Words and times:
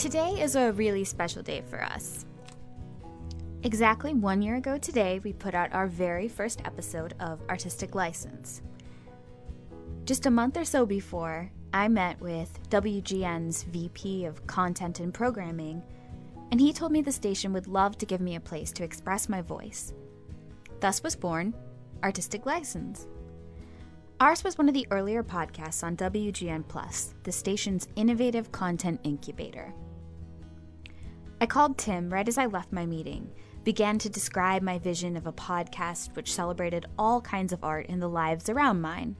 Today 0.00 0.40
is 0.40 0.56
a 0.56 0.72
really 0.72 1.04
special 1.04 1.42
day 1.42 1.60
for 1.60 1.84
us. 1.84 2.24
Exactly 3.64 4.14
one 4.14 4.40
year 4.40 4.56
ago 4.56 4.78
today, 4.78 5.20
we 5.22 5.34
put 5.34 5.54
out 5.54 5.74
our 5.74 5.86
very 5.86 6.26
first 6.26 6.62
episode 6.64 7.12
of 7.20 7.38
Artistic 7.50 7.94
License. 7.94 8.62
Just 10.06 10.24
a 10.24 10.30
month 10.30 10.56
or 10.56 10.64
so 10.64 10.86
before, 10.86 11.52
I 11.74 11.88
met 11.88 12.18
with 12.18 12.58
WGN's 12.70 13.64
VP 13.64 14.24
of 14.24 14.46
Content 14.46 15.00
and 15.00 15.12
Programming, 15.12 15.82
and 16.50 16.58
he 16.58 16.72
told 16.72 16.92
me 16.92 17.02
the 17.02 17.12
station 17.12 17.52
would 17.52 17.68
love 17.68 17.98
to 17.98 18.06
give 18.06 18.22
me 18.22 18.36
a 18.36 18.40
place 18.40 18.72
to 18.72 18.82
express 18.82 19.28
my 19.28 19.42
voice. 19.42 19.92
Thus 20.80 21.02
was 21.02 21.14
born 21.14 21.52
Artistic 22.02 22.46
License. 22.46 23.06
Ours 24.18 24.44
was 24.44 24.56
one 24.56 24.68
of 24.68 24.74
the 24.74 24.86
earlier 24.90 25.22
podcasts 25.22 25.84
on 25.84 25.94
WGN 25.98 26.66
Plus, 26.68 27.12
the 27.22 27.32
station's 27.32 27.86
innovative 27.96 28.50
content 28.50 28.98
incubator. 29.04 29.74
I 31.42 31.46
called 31.46 31.78
Tim 31.78 32.12
right 32.12 32.28
as 32.28 32.36
I 32.36 32.44
left 32.44 32.70
my 32.70 32.84
meeting, 32.84 33.32
began 33.64 33.98
to 34.00 34.10
describe 34.10 34.60
my 34.60 34.78
vision 34.78 35.16
of 35.16 35.26
a 35.26 35.32
podcast 35.32 36.14
which 36.14 36.34
celebrated 36.34 36.84
all 36.98 37.22
kinds 37.22 37.54
of 37.54 37.64
art 37.64 37.86
in 37.86 37.98
the 37.98 38.10
lives 38.10 38.50
around 38.50 38.82
mine, 38.82 39.16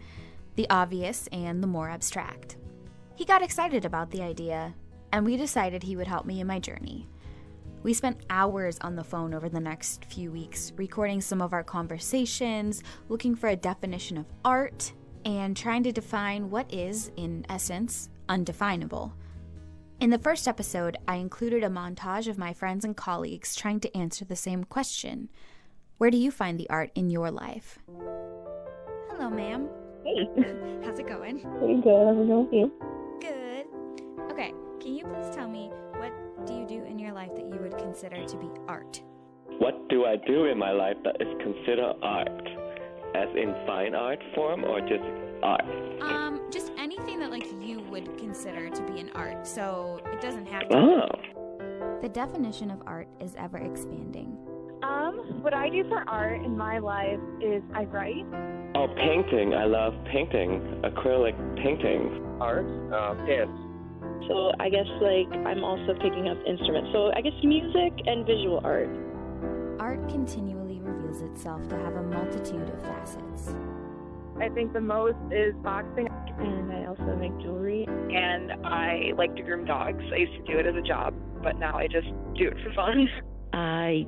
the 0.55 0.69
obvious 0.69 1.31
and 1.33 1.63
the 1.63 1.67
more 1.67 1.89
abstract. 1.89 2.59
He 3.15 3.25
got 3.25 3.43
excited 3.43 3.87
about 3.87 4.11
the 4.11 4.21
idea, 4.21 4.75
and 5.13 5.25
we 5.25 5.39
decided 5.39 5.83
he 5.83 5.97
would 5.97 6.09
help 6.09 6.27
me 6.27 6.41
in 6.41 6.47
my 6.47 6.59
journey. 6.59 7.09
We 7.83 7.95
spent 7.95 8.21
hours 8.29 8.79
on 8.83 8.97
the 8.97 9.05
phone 9.05 9.33
over 9.33 9.49
the 9.49 9.59
next 9.59 10.05
few 10.05 10.31
weeks, 10.31 10.75
recording 10.77 11.23
some 11.23 11.41
of 11.41 11.55
our 11.55 11.65
conversations, 11.65 12.83
looking 13.09 13.35
for 13.35 13.49
a 13.49 13.57
definition 13.57 14.19
of 14.19 14.27
art, 14.45 14.93
and 15.25 15.57
trying 15.57 15.85
to 15.85 15.93
define 15.93 16.51
what 16.51 16.71
is, 16.71 17.13
in 17.17 17.47
essence, 17.49 18.11
undefinable. 18.29 19.15
In 20.01 20.09
the 20.09 20.19
first 20.19 20.49
episode, 20.49 20.97
I 21.07 21.17
included 21.17 21.63
a 21.63 21.69
montage 21.69 22.27
of 22.27 22.39
my 22.39 22.55
friends 22.55 22.87
and 22.87 22.97
colleagues 22.97 23.55
trying 23.55 23.81
to 23.81 23.95
answer 23.95 24.25
the 24.25 24.35
same 24.35 24.65
question 24.65 25.29
Where 25.99 26.11
do 26.11 26.17
you 26.17 26.31
find 26.31 26.59
the 26.59 26.71
art 26.71 26.91
in 26.95 27.11
your 27.11 27.31
life? 27.31 27.79
Hello, 29.11 29.29
ma'am. 29.29 29.69
Hey. 30.03 30.27
How's 30.83 30.99
it 30.99 31.07
going? 31.07 31.41
Pretty 31.59 31.83
good. 31.83 32.07
How's 32.07 32.17
it 32.17 32.27
going 32.29 32.45
with 32.45 32.53
you? 32.55 32.73
Good. 33.21 33.67
Okay, 34.33 34.55
can 34.81 34.97
you 34.97 35.05
please 35.05 35.35
tell 35.35 35.51
me 35.51 35.71
what 35.99 36.47
do 36.47 36.55
you 36.55 36.67
do 36.67 36.83
in 36.85 36.99
your 36.99 37.13
life 37.13 37.35
that 37.35 37.45
you 37.45 37.61
would 37.61 37.77
consider 37.77 38.25
to 38.25 38.37
be 38.39 38.49
art? 38.69 39.03
What 39.59 39.87
do 39.91 40.07
I 40.07 40.17
do 40.17 40.47
in 40.47 40.57
my 40.57 40.73
life 40.73 40.97
that 41.05 41.21
is 41.21 41.29
considered 41.43 41.93
art? 42.03 42.49
As 43.15 43.29
in 43.37 43.55
fine 43.67 43.95
art 43.95 44.23
form 44.35 44.65
or 44.65 44.81
just 44.81 45.05
art? 45.43 45.65
Um, 46.01 46.41
just 46.51 46.73
anything 46.79 47.19
that 47.21 47.31
like 47.31 47.45
would 47.91 48.17
consider 48.19 48.71
to 48.71 48.83
be 48.83 49.01
an 49.01 49.11
art. 49.15 49.47
So 49.47 50.01
it 50.13 50.21
doesn't 50.21 50.47
have 50.47 50.69
to. 50.69 50.77
Oh. 50.77 51.99
The 52.01 52.09
definition 52.09 52.71
of 52.71 52.83
art 52.87 53.09
is 53.21 53.35
ever 53.37 53.59
expanding. 53.59 54.37
Um, 54.83 55.43
what 55.43 55.53
I 55.53 55.69
do 55.69 55.87
for 55.89 56.03
art 56.09 56.43
in 56.43 56.57
my 56.57 56.79
life 56.79 57.21
is 57.43 57.63
I 57.75 57.85
write. 57.85 58.25
Oh, 58.75 58.87
painting. 58.97 59.55
I 59.55 59.65
love 59.65 59.95
painting. 60.11 60.81
Acrylic 60.85 61.37
painting. 61.57 62.27
art, 62.41 62.65
uh, 62.93 63.15
dance. 63.27 63.51
So 64.29 64.53
I 64.59 64.71
guess 64.71 64.87
like 65.03 65.29
I'm 65.47 65.63
also 65.65 65.93
picking 65.95 66.29
up 66.29 66.39
instruments. 66.47 66.91
So 66.93 67.13
I 67.15 67.21
guess 67.21 67.33
music 67.43 67.93
and 68.07 68.25
visual 68.25 68.61
art. 68.65 68.89
Art 69.79 70.09
continually 70.09 70.81
reveals 70.81 71.23
itself 71.23 71.69
to 71.69 71.77
have 71.77 71.97
a 71.97 72.03
multitude 72.03 72.69
of 72.69 72.83
facets. 72.83 73.55
I 74.39 74.49
think 74.49 74.73
the 74.73 74.81
most 74.81 75.19
is 75.31 75.55
boxing. 75.57 76.09
And 76.99 77.09
I 77.09 77.13
also 77.13 77.17
make 77.17 77.39
jewelry. 77.41 77.87
and 77.87 78.53
I 78.67 79.13
like 79.17 79.35
to 79.37 79.43
groom 79.43 79.65
dogs. 79.65 80.03
I 80.13 80.17
used 80.17 80.33
to 80.33 80.53
do 80.53 80.59
it 80.59 80.67
as 80.67 80.75
a 80.75 80.83
job, 80.83 81.15
but 81.43 81.59
now 81.59 81.77
I 81.77 81.87
just 81.87 82.09
do 82.35 82.49
it 82.49 82.57
for 82.65 82.73
fun. 82.75 83.09
I 83.53 84.07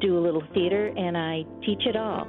do 0.00 0.18
a 0.18 0.20
little 0.20 0.42
theater 0.52 0.92
and 0.96 1.16
I 1.16 1.44
teach 1.64 1.86
it 1.86 1.96
all. 1.96 2.26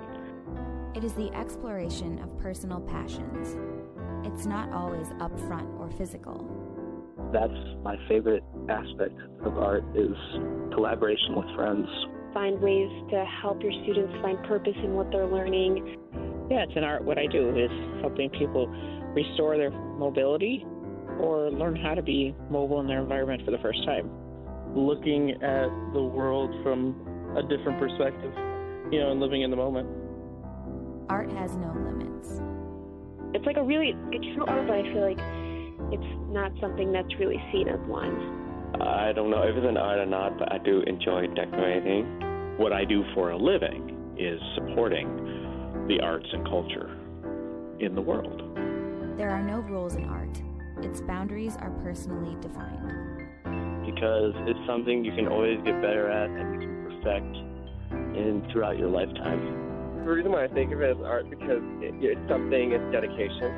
It 0.96 1.04
is 1.04 1.14
the 1.14 1.34
exploration 1.36 2.20
of 2.20 2.38
personal 2.40 2.80
passions. 2.82 3.58
It's 4.26 4.46
not 4.46 4.72
always 4.72 5.08
upfront 5.20 5.80
or 5.80 5.90
physical. 5.92 6.48
That's 7.34 7.54
my 7.84 7.98
favorite 8.08 8.44
aspect 8.70 9.20
of 9.44 9.58
art 9.58 9.84
is 9.94 10.16
collaboration 10.74 11.36
with 11.36 11.54
friends. 11.56 11.88
find 12.34 12.60
ways 12.62 12.90
to 13.12 13.26
help 13.42 13.62
your 13.64 13.72
students 13.84 14.14
find 14.22 14.42
purpose 14.44 14.76
in 14.84 14.94
what 14.94 15.10
they're 15.12 15.28
learning. 15.28 15.98
Yeah, 16.50 16.64
it's 16.64 16.76
an 16.76 16.84
art. 16.84 17.04
What 17.04 17.18
I 17.18 17.28
do 17.28 17.50
is 17.58 17.72
helping 18.02 18.30
people 18.30 18.68
restore 19.16 19.58
their 19.58 19.72
mobility 19.72 20.66
or 21.20 21.50
learn 21.50 21.76
how 21.76 21.94
to 21.96 22.04
be 22.04 22.36
mobile 22.50 22.82
in 22.82 22.88
their 22.88 23.00
environment 23.00 23.42
for 23.46 23.52
the 23.52 23.58
first 23.60 23.84
time. 23.86 24.12
looking 24.76 25.32
at 25.42 25.70
the 25.94 26.04
world 26.04 26.52
from 26.62 26.94
a 27.38 27.42
different 27.44 27.80
perspective, 27.80 28.34
you 28.92 29.00
know, 29.00 29.12
and 29.12 29.22
living 29.22 29.42
in 29.42 29.50
the 29.50 29.56
moment. 29.56 29.88
Art 31.08 31.32
has 31.32 31.56
no 31.56 31.72
limits. 31.74 32.42
It's 33.34 33.46
like 33.46 33.56
a 33.56 33.64
really 33.64 33.96
it's 34.12 34.26
true 34.36 34.46
art, 34.46 34.68
but 34.68 34.76
I 34.76 34.84
feel 34.92 35.02
like 35.02 35.20
it's 35.94 36.12
not 36.28 36.52
something 36.60 36.92
that's 36.92 37.14
really 37.20 37.42
seen 37.54 37.70
as 37.70 37.80
one. 37.88 38.82
I 38.82 39.14
don't 39.14 39.30
know 39.30 39.44
if 39.44 39.56
it's 39.56 39.66
an 39.66 39.78
art 39.78 40.00
or 40.00 40.06
not, 40.06 40.38
but 40.38 40.52
I 40.52 40.58
do 40.58 40.82
enjoy 40.82 41.28
decorating. 41.28 42.58
What 42.58 42.74
I 42.74 42.84
do 42.84 43.04
for 43.14 43.32
a 43.32 43.38
living 43.38 44.16
is 44.18 44.42
supporting 44.56 45.08
the 45.88 46.02
arts 46.02 46.28
and 46.34 46.44
culture 46.46 46.90
in 47.80 47.96
the 47.96 48.02
world. 48.02 48.42
There 49.18 49.30
are 49.30 49.42
no 49.42 49.60
rules 49.60 49.96
in 49.96 50.04
art. 50.10 50.42
Its 50.82 51.00
boundaries 51.00 51.56
are 51.62 51.70
personally 51.84 52.36
defined. 52.42 52.92
Because 53.86 54.34
it's 54.46 54.60
something 54.68 55.06
you 55.06 55.14
can 55.16 55.30
always 55.30 55.58
get 55.64 55.82
better 55.82 56.12
at 56.12 56.30
and 56.30 56.62
you 56.62 56.68
can 56.68 56.76
perfect 56.84 57.36
in 58.18 58.46
throughout 58.52 58.78
your 58.78 58.90
lifetime. 58.90 59.40
The 60.04 60.12
reason 60.12 60.34
why 60.34 60.44
I 60.44 60.48
think 60.50 60.74
of 60.74 60.82
it 60.82 60.98
as 60.98 61.04
art 61.06 61.30
because 61.30 61.64
it, 61.80 61.96
it's 62.04 62.30
something, 62.30 62.74
it's 62.74 62.92
dedication, 62.92 63.56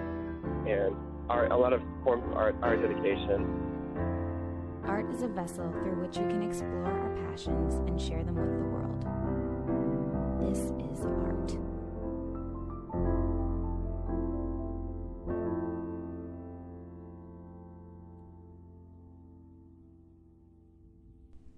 and 0.68 0.96
art. 1.28 1.52
A 1.52 1.58
lot 1.58 1.74
of 1.74 1.82
forms 2.04 2.24
of 2.26 2.34
art 2.34 2.56
are 2.62 2.78
dedication. 2.78 3.48
Art 4.84 5.10
is 5.10 5.24
a 5.24 5.28
vessel 5.28 5.72
through 5.82 6.00
which 6.02 6.18
we 6.18 6.26
can 6.26 6.44
explore 6.44 6.86
our 6.86 7.30
passions 7.30 7.74
and 7.90 8.00
share 8.00 8.24
them 8.24 8.36
with 8.36 8.46
the 8.46 8.66
world. 8.70 9.02
This 10.40 10.60
is 10.94 11.04
art. 11.06 11.67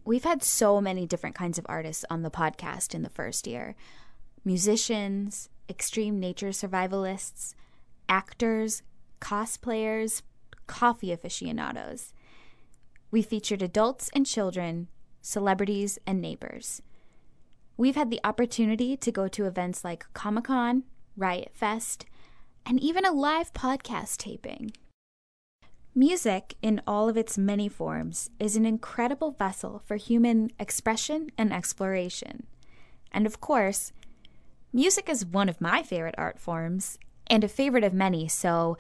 We've 0.09 0.23
had 0.23 0.41
so 0.41 0.81
many 0.81 1.05
different 1.05 1.35
kinds 1.35 1.59
of 1.59 1.67
artists 1.69 2.03
on 2.09 2.23
the 2.23 2.31
podcast 2.31 2.95
in 2.95 3.03
the 3.03 3.11
first 3.11 3.45
year 3.45 3.75
musicians, 4.43 5.49
extreme 5.69 6.19
nature 6.19 6.47
survivalists, 6.47 7.53
actors, 8.09 8.81
cosplayers, 9.21 10.23
coffee 10.65 11.11
aficionados. 11.11 12.11
We 13.11 13.21
featured 13.21 13.61
adults 13.61 14.09
and 14.11 14.25
children, 14.25 14.87
celebrities, 15.21 15.99
and 16.07 16.19
neighbors. 16.19 16.81
We've 17.77 17.95
had 17.95 18.09
the 18.09 18.21
opportunity 18.23 18.97
to 18.97 19.11
go 19.11 19.27
to 19.27 19.45
events 19.45 19.83
like 19.83 20.11
Comic 20.13 20.45
Con, 20.45 20.85
Riot 21.15 21.51
Fest, 21.53 22.07
and 22.65 22.79
even 22.79 23.05
a 23.05 23.11
live 23.11 23.53
podcast 23.53 24.17
taping. 24.17 24.71
Music, 25.99 26.55
in 26.61 26.81
all 26.87 27.09
of 27.09 27.17
its 27.17 27.37
many 27.37 27.67
forms, 27.67 28.29
is 28.39 28.55
an 28.55 28.65
incredible 28.65 29.31
vessel 29.31 29.81
for 29.83 29.97
human 29.97 30.49
expression 30.57 31.29
and 31.37 31.51
exploration. 31.51 32.47
And 33.11 33.25
of 33.25 33.41
course, 33.41 33.91
music 34.71 35.09
is 35.09 35.25
one 35.25 35.49
of 35.49 35.59
my 35.59 35.83
favorite 35.83 36.15
art 36.17 36.39
forms, 36.39 36.97
and 37.27 37.43
a 37.43 37.49
favorite 37.49 37.83
of 37.83 37.93
many, 37.93 38.29
so 38.29 38.77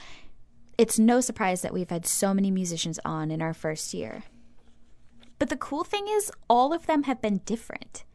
it's 0.77 0.97
no 0.97 1.19
surprise 1.19 1.61
that 1.61 1.73
we've 1.73 1.89
had 1.89 2.05
so 2.05 2.33
many 2.33 2.51
musicians 2.51 3.01
on 3.03 3.31
in 3.31 3.41
our 3.41 3.53
first 3.53 3.93
year. 3.93 4.23
But 5.39 5.49
the 5.49 5.57
cool 5.57 5.83
thing 5.83 6.07
is, 6.07 6.31
all 6.49 6.71
of 6.71 6.85
them 6.85 7.03
have 7.03 7.21
been 7.21 7.41
different. 7.43 8.05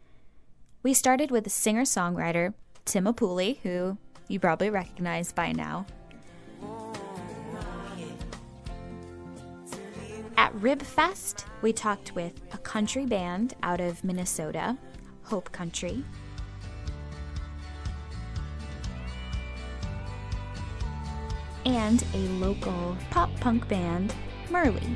We 0.82 0.94
started 0.94 1.30
with 1.30 1.46
a 1.46 1.50
singer 1.50 1.82
songwriter 1.82 2.54
Tim 2.86 3.04
Apuli, 3.04 3.58
who 3.58 3.98
you 4.28 4.40
probably 4.40 4.70
recognize 4.70 5.30
by 5.30 5.52
now. 5.52 5.84
At 10.54 10.62
Rib 10.62 10.82
we 11.62 11.72
talked 11.72 12.14
with 12.14 12.40
a 12.52 12.58
country 12.58 13.06
band 13.06 13.54
out 13.64 13.80
of 13.80 14.04
Minnesota, 14.04 14.78
Hope 15.24 15.50
Country. 15.50 16.04
And 21.66 22.04
a 22.14 22.18
local 22.38 22.96
pop 23.10 23.34
punk 23.40 23.66
band, 23.66 24.14
Merly. 24.48 24.94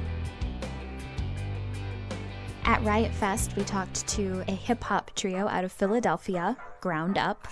At 2.63 2.81
Riot 2.85 3.13
Fest, 3.13 3.57
we 3.57 3.65
talked 3.65 4.07
to 4.09 4.45
a 4.47 4.53
hip 4.53 4.85
hop 4.85 5.11
trio 5.17 5.49
out 5.49 5.65
of 5.65 5.73
Philadelphia, 5.73 6.57
Ground 6.81 7.19
Up. 7.19 7.49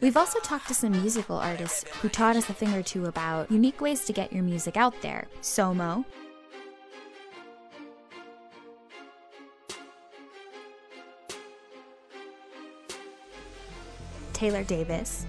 We've 0.00 0.16
also 0.16 0.38
talked 0.40 0.68
to 0.68 0.74
some 0.74 0.92
musical 0.92 1.36
artists 1.36 1.84
who 2.00 2.08
taught 2.08 2.36
us 2.36 2.48
a 2.48 2.52
thing 2.52 2.74
or 2.74 2.82
two 2.82 3.06
about 3.06 3.50
unique 3.50 3.80
ways 3.80 4.04
to 4.06 4.12
get 4.12 4.32
your 4.32 4.42
music 4.42 4.76
out 4.76 5.00
there. 5.02 5.26
Somo, 5.40 6.04
Taylor 14.32 14.64
Davis, 14.64 15.26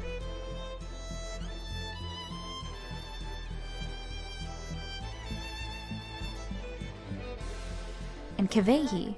and 8.38 8.52
Kavehi. 8.52 9.16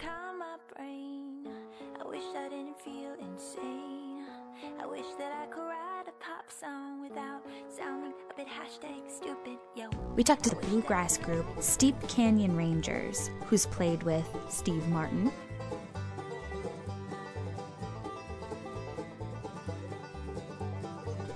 We 10.19 10.23
talked 10.25 10.43
to 10.43 10.49
the 10.49 10.57
bluegrass 10.57 11.17
group 11.17 11.45
Steep 11.61 11.95
Canyon 12.09 12.57
Rangers, 12.57 13.31
who's 13.45 13.65
played 13.65 14.03
with 14.03 14.27
Steve 14.49 14.85
Martin. 14.89 15.31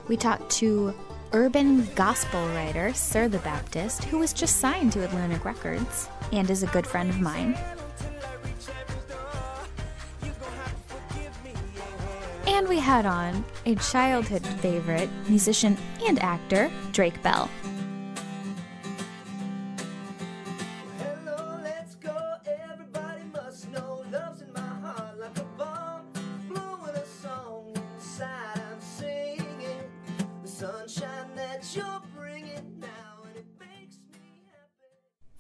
We 0.10 0.18
talked 0.18 0.52
to 0.58 0.94
urban 1.32 1.88
gospel 1.96 2.46
writer 2.50 2.94
Sir 2.94 3.30
the 3.30 3.38
Baptist, 3.38 4.04
who 4.04 4.20
was 4.20 4.34
just 4.34 4.58
signed 4.58 4.92
to 4.92 5.06
Atlantic 5.06 5.46
Records 5.46 6.10
and 6.34 6.50
is 6.50 6.62
a 6.62 6.68
good 6.68 6.86
friend 6.86 7.10
of 7.10 7.22
mine. 7.22 7.58
And 12.48 12.68
we 12.68 12.80
had 12.80 13.06
on 13.06 13.46
a 13.66 13.76
childhood 13.76 14.46
favorite, 14.46 15.10
musician 15.30 15.78
and 16.06 16.20
actor, 16.20 16.70
Drake 16.92 17.24
Bell. 17.24 17.50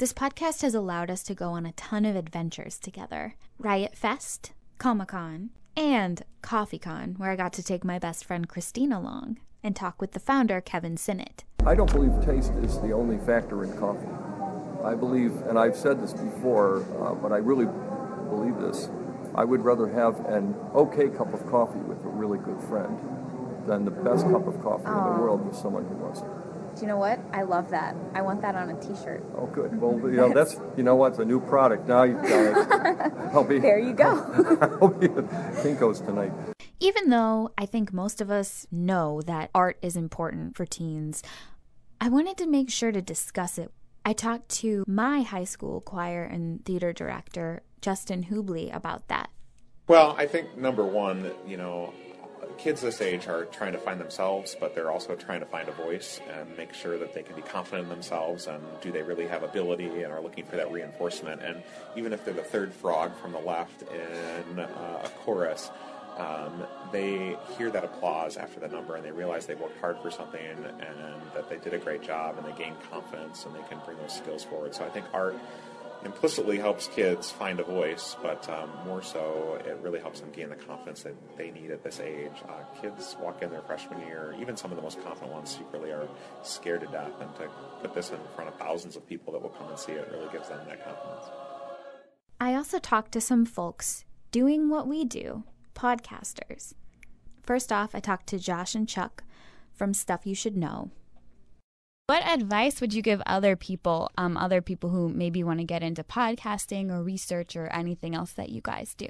This 0.03 0.11
podcast 0.11 0.63
has 0.63 0.75
allowed 0.75 1.09
us 1.09 1.23
to 1.23 1.33
go 1.33 1.51
on 1.51 1.65
a 1.65 1.71
ton 1.71 2.03
of 2.03 2.17
adventures 2.17 2.77
together 2.77 3.35
Riot 3.57 3.95
Fest, 3.95 4.51
Comic 4.77 5.07
Con, 5.07 5.51
and 5.77 6.23
Coffee 6.41 6.77
Con, 6.77 7.15
where 7.17 7.31
I 7.31 7.37
got 7.37 7.53
to 7.53 7.63
take 7.63 7.85
my 7.85 7.99
best 7.99 8.25
friend 8.25 8.45
Christine 8.45 8.91
along 8.91 9.37
and 9.63 9.73
talk 9.73 10.01
with 10.01 10.11
the 10.11 10.19
founder, 10.19 10.59
Kevin 10.59 10.97
Sinnott. 10.97 11.45
I 11.65 11.73
don't 11.73 11.89
believe 11.89 12.11
taste 12.21 12.51
is 12.61 12.81
the 12.81 12.91
only 12.91 13.17
factor 13.17 13.63
in 13.63 13.77
coffee. 13.77 14.11
I 14.83 14.93
believe, 14.93 15.37
and 15.43 15.57
I've 15.57 15.77
said 15.77 16.03
this 16.03 16.11
before, 16.11 16.83
uh, 17.01 17.13
but 17.13 17.31
I 17.31 17.37
really 17.37 17.67
believe 18.29 18.59
this. 18.59 18.89
I 19.35 19.45
would 19.45 19.63
rather 19.63 19.87
have 19.87 20.19
an 20.25 20.53
okay 20.75 21.07
cup 21.07 21.33
of 21.33 21.49
coffee 21.49 21.79
with 21.79 22.03
a 22.03 22.09
really 22.09 22.39
good 22.39 22.61
friend 22.63 22.99
than 23.65 23.85
the 23.85 23.91
best 23.91 24.25
cup 24.25 24.47
of 24.47 24.61
coffee 24.61 24.83
in 24.83 25.15
the 25.15 25.21
world 25.21 25.47
with 25.47 25.55
someone 25.55 25.85
who 25.85 25.95
wasn't. 25.95 26.29
Do 26.75 26.81
you 26.81 26.87
know 26.87 26.97
what? 26.97 27.19
I 27.31 27.43
love 27.43 27.69
that. 27.69 27.95
I 28.15 28.21
want 28.21 28.41
that 28.41 28.55
on 28.55 28.69
a 28.69 28.79
T-shirt. 28.81 29.23
Oh, 29.37 29.45
good. 29.47 29.71
Well, 29.83 29.99
you 30.09 30.17
know 30.17 30.33
that's 30.33 30.55
you 30.77 30.83
know 30.83 30.95
what's 30.95 31.19
a 31.19 31.25
new 31.25 31.39
product 31.39 31.87
now. 31.87 32.03
You've 32.03 32.21
got 32.21 32.31
it. 32.31 33.13
I'll 33.33 33.43
be 33.43 33.59
there. 33.59 33.77
You 33.77 33.93
go. 33.93 34.05
I'll 34.81 34.87
be 34.87 35.07
at 35.07 35.27
Kinko's 35.61 35.99
tonight. 35.99 36.31
Even 36.79 37.09
though 37.09 37.51
I 37.57 37.65
think 37.65 37.93
most 37.93 38.21
of 38.21 38.31
us 38.31 38.65
know 38.71 39.21
that 39.25 39.49
art 39.53 39.77
is 39.81 39.95
important 39.95 40.55
for 40.55 40.65
teens, 40.65 41.21
I 41.99 42.09
wanted 42.09 42.37
to 42.37 42.47
make 42.47 42.69
sure 42.69 42.91
to 42.91 43.01
discuss 43.01 43.57
it. 43.57 43.71
I 44.05 44.13
talked 44.13 44.49
to 44.61 44.83
my 44.87 45.21
high 45.21 45.45
school 45.45 45.79
choir 45.81 46.23
and 46.23 46.63
theater 46.65 46.91
director, 46.91 47.63
Justin 47.81 48.25
Hubley, 48.25 48.73
about 48.75 49.07
that. 49.07 49.29
Well, 49.87 50.15
I 50.17 50.27
think 50.27 50.57
number 50.57 50.85
one, 50.85 51.31
you 51.45 51.57
know, 51.57 51.93
kids 52.57 52.81
this 52.81 53.01
age 53.01 53.27
are 53.27 53.45
trying 53.45 53.73
to 53.73 53.77
find 53.77 53.99
themselves, 53.99 54.55
but 54.59 54.75
they're 54.75 54.91
also 54.91 55.15
trying 55.15 55.39
to 55.39 55.45
find 55.45 55.67
a 55.67 55.71
voice 55.71 56.19
and 56.31 56.55
make 56.57 56.73
sure 56.73 56.97
that 56.97 57.13
they 57.13 57.23
can 57.23 57.35
be 57.35 57.41
confident 57.41 57.83
in 57.83 57.89
themselves 57.89 58.47
and 58.47 58.63
do 58.81 58.91
they 58.91 59.01
really 59.01 59.27
have 59.27 59.43
ability 59.43 60.03
and 60.03 60.11
are 60.11 60.21
looking 60.21 60.45
for 60.45 60.55
that 60.55 60.71
reinforcement. 60.71 61.41
And 61.41 61.63
even 61.95 62.13
if 62.13 62.23
they're 62.25 62.33
the 62.33 62.41
third 62.41 62.73
frog 62.73 63.15
from 63.17 63.31
the 63.31 63.39
left 63.39 63.83
in 63.83 64.59
uh, 64.59 65.01
a 65.03 65.09
chorus, 65.23 65.69
um, 66.17 66.63
they 66.91 67.35
hear 67.57 67.71
that 67.71 67.83
applause 67.83 68.37
after 68.37 68.59
the 68.59 68.67
number 68.67 68.95
and 68.95 69.03
they 69.03 69.11
realize 69.11 69.45
they 69.45 69.55
worked 69.55 69.79
hard 69.79 69.97
for 69.99 70.11
something 70.11 70.45
and, 70.45 70.65
and 70.65 71.21
that 71.33 71.49
they 71.49 71.57
did 71.57 71.73
a 71.73 71.79
great 71.79 72.03
job 72.03 72.37
and 72.37 72.45
they 72.45 72.57
gain 72.57 72.75
confidence 72.91 73.45
and 73.45 73.55
they 73.55 73.67
can 73.67 73.79
bring 73.85 73.97
those 73.97 74.15
skills 74.15 74.43
forward. 74.43 74.75
So 74.75 74.85
I 74.85 74.89
think 74.89 75.05
art 75.13 75.35
implicitly 76.05 76.57
helps 76.57 76.87
kids 76.87 77.31
find 77.31 77.59
a 77.59 77.63
voice, 77.63 78.15
but 78.21 78.47
um, 78.49 78.69
more 78.85 79.01
so, 79.01 79.59
it 79.65 79.77
really 79.81 79.99
helps 79.99 80.19
them 80.19 80.31
gain 80.31 80.49
the 80.49 80.55
confidence 80.55 81.03
that 81.03 81.15
they 81.37 81.51
need 81.51 81.71
at 81.71 81.83
this 81.83 81.99
age. 81.99 82.31
Uh, 82.47 82.63
kids 82.81 83.15
walk 83.19 83.41
in 83.41 83.49
their 83.49 83.61
freshman 83.61 83.99
year, 84.07 84.35
even 84.39 84.55
some 84.57 84.71
of 84.71 84.77
the 84.77 84.83
most 84.83 85.01
confident 85.03 85.31
ones 85.31 85.55
secretly 85.55 85.91
are 85.91 86.07
scared 86.41 86.81
to 86.81 86.87
death, 86.87 87.11
and 87.19 87.33
to 87.35 87.49
put 87.81 87.93
this 87.93 88.11
in 88.11 88.17
front 88.35 88.49
of 88.49 88.57
thousands 88.57 88.95
of 88.95 89.07
people 89.07 89.33
that 89.33 89.41
will 89.41 89.49
come 89.49 89.67
and 89.69 89.77
see 89.79 89.91
it 89.91 90.09
really 90.11 90.31
gives 90.31 90.49
them 90.49 90.59
that 90.67 90.83
confidence. 90.83 91.25
I 92.39 92.55
also 92.55 92.79
talked 92.79 93.11
to 93.13 93.21
some 93.21 93.45
folks 93.45 94.05
doing 94.31 94.69
what 94.69 94.87
we 94.87 95.05
do, 95.05 95.43
podcasters. 95.75 96.73
First 97.43 97.71
off, 97.71 97.93
I 97.93 97.99
talked 97.99 98.27
to 98.27 98.39
Josh 98.39 98.75
and 98.75 98.87
Chuck 98.87 99.23
from 99.73 99.93
Stuff 99.93 100.25
You 100.25 100.35
Should 100.35 100.57
Know. 100.57 100.91
What 102.07 102.27
advice 102.27 102.81
would 102.81 102.93
you 102.93 103.01
give 103.01 103.21
other 103.25 103.55
people, 103.55 104.11
um, 104.17 104.35
other 104.35 104.61
people 104.61 104.89
who 104.89 105.07
maybe 105.07 105.41
want 105.41 105.59
to 105.59 105.65
get 105.65 105.81
into 105.81 106.03
podcasting 106.03 106.91
or 106.91 107.01
research 107.01 107.55
or 107.55 107.67
anything 107.67 108.13
else 108.13 108.33
that 108.33 108.49
you 108.49 108.59
guys 108.61 108.93
do? 108.93 109.07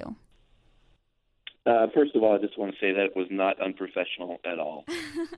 Uh, 1.66 1.88
first 1.92 2.14
of 2.14 2.22
all, 2.22 2.36
I 2.36 2.38
just 2.38 2.56
want 2.56 2.72
to 2.72 2.78
say 2.78 2.92
that 2.92 3.06
it 3.06 3.16
was 3.16 3.26
not 3.32 3.60
unprofessional 3.60 4.38
at 4.44 4.60
all. 4.60 4.84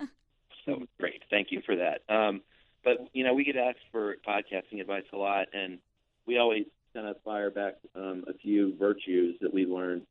so 0.66 0.82
great, 1.00 1.22
thank 1.30 1.48
you 1.50 1.62
for 1.64 1.76
that. 1.76 2.02
Um, 2.14 2.42
but 2.84 3.08
you 3.14 3.24
know, 3.24 3.32
we 3.32 3.42
get 3.42 3.56
asked 3.56 3.78
for 3.90 4.16
podcasting 4.28 4.82
advice 4.82 5.04
a 5.14 5.16
lot, 5.16 5.46
and 5.54 5.78
we 6.26 6.36
always 6.36 6.66
kind 6.92 7.06
of 7.06 7.16
fire 7.24 7.50
back 7.50 7.76
um, 7.94 8.24
a 8.28 8.34
few 8.34 8.76
virtues 8.76 9.36
that 9.40 9.54
we 9.54 9.64
learned 9.64 10.02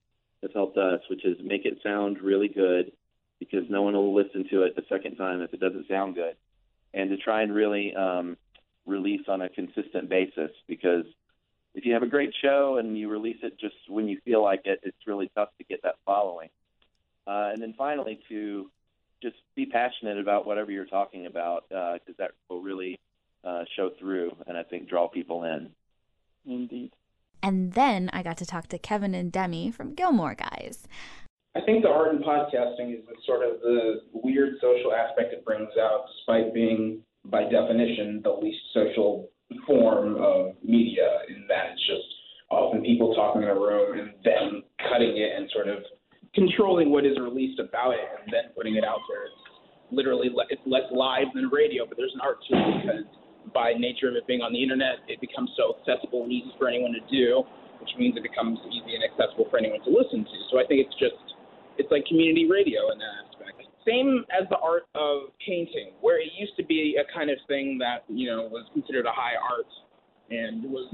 have 0.42 0.54
helped 0.54 0.78
us, 0.78 1.02
which 1.12 1.24
is 1.24 1.38
make 1.44 1.66
it 1.66 1.78
sound 1.84 2.22
really 2.22 2.48
good, 2.48 2.92
because 3.38 3.70
no 3.70 3.84
one 3.84 3.94
will 3.94 4.16
listen 4.16 4.48
to 4.50 4.64
it 4.64 4.76
the 4.76 4.84
second 4.90 5.16
time 5.16 5.42
if 5.42 5.54
it 5.54 5.60
doesn't 5.60 5.88
sound 5.88 6.16
good, 6.16 6.36
and 6.96 7.12
to 7.12 7.18
try 7.18 7.44
and 7.44 7.54
really 7.54 7.94
um, 7.96 8.38
release 8.88 9.28
on 9.28 9.42
a 9.42 9.50
consistent 9.50 10.10
basis, 10.10 10.50
because 10.68 11.06
if 11.76 11.86
you 11.86 11.94
have 11.94 12.04
a 12.04 12.08
great 12.08 12.34
show 12.42 12.78
and 12.78 12.98
you 12.98 13.10
release 13.10 13.38
it 13.44 13.60
just 13.60 13.76
when 13.88 14.08
you 14.08 14.18
feel 14.26 14.42
like 14.42 14.62
it, 14.66 14.80
it's 14.82 15.06
really 15.06 15.30
tough 15.36 15.50
to 15.58 15.64
get 15.66 15.84
that 15.84 15.96
following. 16.06 16.50
Uh, 17.28 17.50
and 17.52 17.62
then 17.62 17.74
finally, 17.78 18.20
to 18.30 18.72
just 19.22 19.36
be 19.56 19.66
passionate 19.66 20.18
about 20.18 20.46
whatever 20.46 20.72
you're 20.72 20.86
talking 20.86 21.26
about, 21.26 21.66
because 21.70 22.00
uh, 22.10 22.14
that 22.18 22.32
will 22.50 22.62
really 22.62 23.00
uh, 23.44 23.64
show 23.76 23.90
through 24.00 24.36
and 24.48 24.58
I 24.58 24.64
think 24.64 24.88
draw 24.88 25.08
people 25.08 25.44
in. 25.44 25.70
Indeed. 26.46 26.94
And 27.44 27.74
then 27.74 28.10
I 28.14 28.24
got 28.24 28.38
to 28.38 28.46
talk 28.46 28.68
to 28.68 28.78
Kevin 28.78 29.14
and 29.14 29.32
Demi 29.32 29.72
from 29.72 29.94
Gilmore 29.94 30.36
Guys. 30.36 30.88
I 31.56 31.62
think 31.62 31.84
the 31.84 31.90
art 31.90 32.14
in 32.14 32.22
podcasting 32.22 32.94
is 32.94 33.06
sort 33.26 33.48
of 33.48 33.62
the 33.62 34.02
weird 34.12 34.56
social 34.60 34.92
aspect 34.92 35.32
it 35.32 35.46
brings 35.46 35.70
out, 35.80 36.06
despite 36.12 36.54
being, 36.54 37.00
by 37.26 37.44
definition, 37.44 38.20
the 38.24 38.32
least 38.32 38.60
social 38.74 39.30
form 39.66 40.16
of 40.20 40.52
media 40.64 41.08
in 41.30 41.46
that 41.48 41.72
it's 41.74 41.88
just 41.88 42.04
often 42.50 42.84
people 42.84 43.16
talking 43.16 43.44
in 43.44 43.48
a 43.48 43.56
room 43.56 43.98
and 43.98 44.12
then 44.24 44.64
cutting 44.90 45.16
it 45.16 45.32
and 45.38 45.50
sort 45.54 45.68
of 45.68 45.80
controlling 46.34 46.92
what 46.92 47.06
is 47.06 47.18
released 47.18 47.60
about 47.60 47.94
it 47.94 48.04
and 48.20 48.28
then 48.34 48.52
putting 48.56 48.76
it 48.76 48.84
out 48.84 49.00
there. 49.08 49.26
It's 49.26 49.42
literally 49.92 50.30
it's 50.50 50.62
less 50.66 50.86
live 50.92 51.32
than 51.34 51.48
radio, 51.48 51.86
but 51.88 51.96
there's 51.96 52.14
an 52.14 52.22
art 52.22 52.38
to 52.50 52.58
it 52.58 52.84
because 52.84 53.06
by 53.54 53.74
nature 53.74 54.10
of 54.10 54.16
it 54.16 54.28
being 54.28 54.42
on 54.42 54.52
the 54.52 54.62
internet, 54.62 55.08
it 55.08 55.22
becomes 55.22 55.50
so 55.56 55.80
accessible 55.80 56.24
and 56.24 56.32
easy 56.34 56.52
for 56.60 56.68
anyone 56.68 56.92
to 56.92 57.04
do, 57.08 57.44
which 57.80 57.96
means 57.98 58.18
it 58.18 58.24
becomes 58.24 58.60
easy 58.68 59.00
and 59.00 59.08
accessible 59.08 59.48
for 59.50 59.58
anyone 59.58 59.80
to 59.86 59.92
listen 59.94 60.26
to. 60.26 60.38
So 60.52 60.60
I 60.60 60.68
think 60.68 60.84
it's 60.84 60.98
just 61.00 61.35
it's 61.86 61.94
like 61.94 62.06
community 62.10 62.50
radio 62.50 62.90
in 62.90 62.98
that 62.98 63.30
aspect. 63.30 63.62
Same 63.86 64.26
as 64.34 64.50
the 64.50 64.58
art 64.58 64.90
of 64.98 65.30
painting, 65.46 65.94
where 66.02 66.18
it 66.18 66.34
used 66.34 66.58
to 66.58 66.66
be 66.66 66.98
a 66.98 67.06
kind 67.14 67.30
of 67.30 67.38
thing 67.48 67.78
that 67.78 68.02
you 68.10 68.26
know 68.26 68.50
was 68.50 68.66
considered 68.74 69.06
a 69.06 69.14
high 69.14 69.38
art 69.38 69.70
and 70.34 70.66
was 70.66 70.90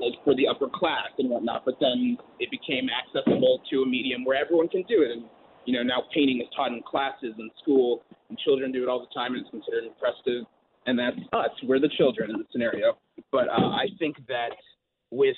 like 0.00 0.16
for 0.24 0.34
the 0.34 0.48
upper 0.48 0.72
class 0.72 1.12
and 1.18 1.28
whatnot. 1.28 1.68
But 1.68 1.76
then 1.80 2.16
it 2.40 2.48
became 2.50 2.88
accessible 2.88 3.60
to 3.70 3.82
a 3.82 3.86
medium 3.86 4.24
where 4.24 4.40
everyone 4.40 4.68
can 4.68 4.82
do 4.88 5.04
it. 5.04 5.12
And 5.12 5.28
you 5.66 5.76
know 5.76 5.84
now 5.84 6.08
painting 6.14 6.40
is 6.40 6.48
taught 6.56 6.72
in 6.72 6.80
classes 6.88 7.36
in 7.36 7.50
school, 7.60 8.00
and 8.30 8.38
children 8.38 8.72
do 8.72 8.82
it 8.82 8.88
all 8.88 9.04
the 9.04 9.12
time, 9.12 9.36
and 9.36 9.44
it's 9.44 9.50
considered 9.50 9.84
impressive. 9.84 10.48
And 10.88 10.98
that's 10.98 11.20
us. 11.36 11.52
We're 11.68 11.80
the 11.80 11.92
children 11.98 12.30
in 12.30 12.38
the 12.38 12.48
scenario. 12.50 12.96
But 13.30 13.52
uh, 13.52 13.76
I 13.76 13.92
think 13.98 14.16
that 14.28 14.56
with 15.10 15.36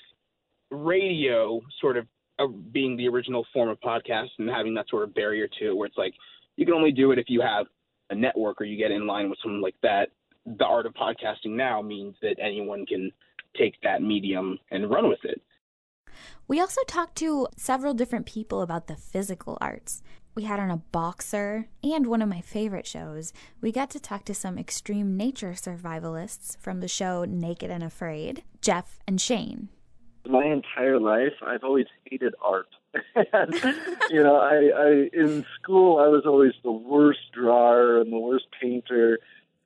radio 0.71 1.61
sort 1.81 1.97
of 1.97 2.07
being 2.49 2.97
the 2.97 3.09
original 3.09 3.47
form 3.53 3.69
of 3.69 3.81
podcast 3.81 4.29
and 4.39 4.49
having 4.49 4.75
that 4.75 4.89
sort 4.89 5.05
of 5.05 5.15
barrier 5.15 5.49
to 5.59 5.69
it, 5.69 5.77
where 5.77 5.87
it's 5.87 5.99
like 5.99 6.15
you 6.57 6.65
can 6.65 6.75
only 6.75 6.93
do 6.93 7.13
it 7.13 7.19
if 7.19 7.27
you 7.29 7.41
have 7.41 7.67
a 8.11 8.15
network 8.15 8.61
or 8.61 8.65
you 8.65 8.77
get 8.77 8.91
in 8.91 9.07
line 9.07 9.31
with 9.31 9.39
someone 9.43 9.63
like 9.63 9.77
that. 9.83 10.09
The 10.45 10.65
art 10.65 10.87
of 10.87 10.95
podcasting 10.95 11.57
now 11.57 11.83
means 11.83 12.17
that 12.23 12.37
anyone 12.43 12.87
can 12.87 13.11
take 13.57 13.75
that 13.83 14.03
medium 14.03 14.59
and 14.71 14.91
run 14.91 15.09
with 15.09 15.25
it. 15.25 15.41
We 16.49 16.61
also 16.61 16.83
talked 16.87 17.17
to 17.17 17.47
several 17.57 17.95
different 17.95 18.27
people 18.27 18.63
about 18.63 18.87
the 18.89 18.97
physical 18.97 19.57
arts. 19.61 20.03
We 20.35 20.45
had 20.45 20.61
on 20.61 20.71
a 20.71 20.77
boxer 20.77 21.69
and 21.83 22.07
one 22.07 22.23
of 22.23 22.29
my 22.29 22.41
favorite 22.41 22.87
shows. 22.87 23.33
We 23.61 23.73
got 23.73 23.91
to 23.91 24.01
talk 24.01 24.25
to 24.25 24.35
some 24.35 24.59
extreme 24.59 25.17
nature 25.17 25.53
survivalists 25.53 26.59
from 26.59 26.81
the 26.81 26.89
show 26.89 27.25
Naked 27.25 27.71
and 27.71 27.83
Afraid, 27.83 28.45
Jeff 28.61 29.01
and 29.07 29.21
Shane. 29.21 29.69
My 30.29 30.45
entire 30.45 31.01
life, 31.01 31.35
I've 31.45 31.65
always 31.65 31.87
hated 32.05 32.35
art. 32.43 32.69
and, 33.33 33.55
you 34.11 34.23
know, 34.23 34.37
I, 34.37 34.71
I 34.77 35.11
in 35.13 35.45
school 35.61 35.99
I 35.99 36.09
was 36.09 36.25
always 36.27 36.53
the 36.63 36.73
worst 36.73 37.21
drawer 37.33 37.99
and 38.01 38.13
the 38.13 38.19
worst 38.19 38.47
painter. 38.61 39.19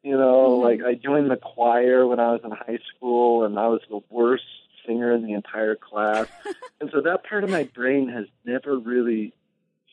You 0.02 0.16
know, 0.18 0.50
Mm-hmm. 0.60 0.62
like 0.64 0.80
I 0.86 0.94
joined 0.94 1.30
the 1.30 1.36
choir 1.36 2.06
when 2.06 2.20
I 2.20 2.32
was 2.32 2.40
in 2.44 2.50
high 2.50 2.78
school, 2.94 3.44
and 3.44 3.58
I 3.58 3.68
was 3.68 3.80
the 3.88 4.00
worst 4.10 4.44
singer 4.86 5.12
in 5.12 5.22
the 5.26 5.32
entire 5.32 5.76
class. 5.76 6.26
and 6.80 6.90
so 6.92 7.00
that 7.00 7.24
part 7.24 7.42
of 7.44 7.48
my 7.50 7.64
brain 7.64 8.08
has 8.10 8.26
never 8.44 8.78
really 8.78 9.32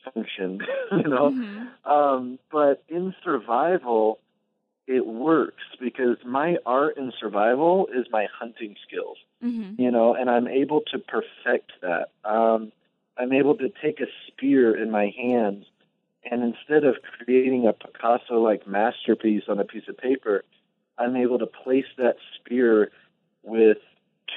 functioned. 0.04 0.62
You 0.90 1.08
know, 1.08 1.66
um, 1.86 2.38
but 2.50 2.84
in 2.88 3.14
survival, 3.24 4.18
it 4.86 5.06
works 5.06 5.62
because 5.80 6.16
my 6.24 6.56
art 6.66 6.96
and 6.96 7.12
survival 7.18 7.88
is 7.94 8.06
my 8.10 8.26
hunting 8.38 8.76
skills 8.86 9.18
Mm-hmm. 9.42 9.82
you 9.82 9.90
know, 9.90 10.14
and 10.14 10.30
I'm 10.30 10.46
able 10.46 10.82
to 10.92 10.98
perfect 11.00 11.72
that. 11.80 12.10
Um, 12.24 12.70
I'm 13.18 13.32
able 13.32 13.56
to 13.56 13.72
take 13.82 14.00
a 14.00 14.06
spear 14.28 14.76
in 14.80 14.90
my 14.90 15.12
hands, 15.16 15.64
and 16.30 16.44
instead 16.44 16.84
of 16.84 16.96
creating 17.02 17.66
a 17.66 17.72
Picasso 17.72 18.34
like 18.34 18.68
masterpiece 18.68 19.42
on 19.48 19.58
a 19.58 19.64
piece 19.64 19.88
of 19.88 19.98
paper, 19.98 20.44
I'm 20.96 21.16
able 21.16 21.40
to 21.40 21.46
place 21.46 21.86
that 21.98 22.16
spear 22.36 22.92
with 23.42 23.78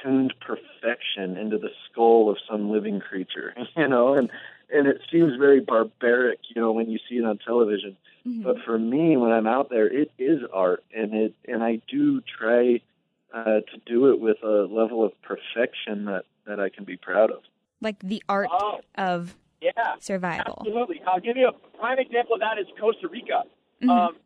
tuned 0.02 0.34
perfection 0.40 1.36
into 1.36 1.56
the 1.56 1.70
skull 1.88 2.28
of 2.28 2.38
some 2.50 2.70
living 2.72 2.98
creature, 2.98 3.54
you 3.76 3.86
know, 3.86 4.14
and 4.14 4.28
and 4.72 4.86
it 4.86 5.00
seems 5.10 5.36
very 5.38 5.60
barbaric, 5.60 6.38
you 6.54 6.60
know, 6.60 6.72
when 6.72 6.90
you 6.90 6.98
see 7.08 7.16
it 7.16 7.24
on 7.24 7.38
television. 7.38 7.96
But 8.42 8.56
for 8.64 8.76
me, 8.76 9.16
when 9.16 9.30
I'm 9.30 9.46
out 9.46 9.70
there, 9.70 9.86
it 9.86 10.10
is 10.18 10.40
art, 10.52 10.82
and 10.92 11.14
it 11.14 11.34
and 11.46 11.62
I 11.62 11.80
do 11.88 12.20
try 12.22 12.80
uh, 13.32 13.60
to 13.60 13.76
do 13.86 14.10
it 14.10 14.18
with 14.18 14.38
a 14.42 14.66
level 14.68 15.04
of 15.04 15.12
perfection 15.22 16.06
that 16.06 16.24
that 16.44 16.58
I 16.58 16.68
can 16.68 16.84
be 16.84 16.96
proud 16.96 17.30
of. 17.30 17.42
Like 17.80 18.00
the 18.00 18.20
art 18.28 18.48
Oh. 18.50 18.80
of 18.98 19.36
Yeah, 19.62 19.70
survival. 20.00 20.56
absolutely. 20.58 21.00
I'll 21.06 21.20
give 21.20 21.36
you 21.36 21.46
a 21.48 21.52
prime 21.78 22.00
example 22.00 22.34
of 22.34 22.40
that 22.40 22.58
is 22.58 22.66
Costa 22.80 23.06
Rica. 23.06 23.44
Mhm. 23.80 23.90
Um, 23.90 24.16